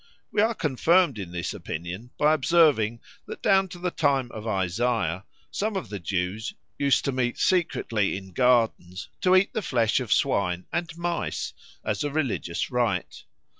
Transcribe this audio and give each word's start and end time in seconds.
We 0.31 0.41
are 0.41 0.55
confirmed 0.55 1.19
in 1.19 1.31
this 1.31 1.53
opinion 1.53 2.09
by 2.17 2.33
observing 2.33 3.01
that 3.27 3.43
down 3.43 3.67
to 3.67 3.77
the 3.77 3.91
time 3.91 4.31
of 4.31 4.47
Isaiah 4.47 5.25
some 5.51 5.75
of 5.75 5.89
the 5.89 5.99
Jews 5.99 6.55
used 6.79 7.05
to 7.05 7.11
meet 7.11 7.37
secretly 7.37 8.17
in 8.17 8.31
gardens 8.33 9.09
to 9.21 9.35
eat 9.35 9.53
the 9.53 9.61
flesh 9.61 9.99
of 9.99 10.11
swine 10.11 10.65
and 10.73 10.89
mice 10.97 11.53
as 11.85 12.03
a 12.03 12.09
religious 12.09 12.71
rite. 12.71 13.25